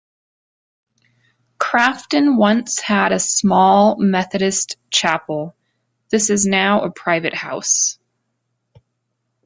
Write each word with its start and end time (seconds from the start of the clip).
Crafton 1.59 2.35
once 2.35 2.79
had 2.79 3.11
a 3.11 3.19
small 3.19 3.97
Methodist 3.99 4.77
chapel; 4.89 5.55
this 6.09 6.31
is 6.31 6.43
now 6.43 6.81
a 6.81 6.89
private 6.89 7.35
house. 7.35 7.99